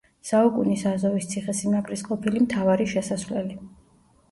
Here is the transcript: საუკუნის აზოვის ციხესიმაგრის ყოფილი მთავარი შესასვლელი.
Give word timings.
საუკუნის 0.27 0.85
აზოვის 0.91 1.27
ციხესიმაგრის 1.35 2.05
ყოფილი 2.09 2.43
მთავარი 2.47 2.91
შესასვლელი. 2.97 3.63